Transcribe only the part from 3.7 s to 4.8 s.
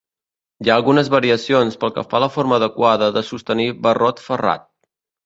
barrot ferrat.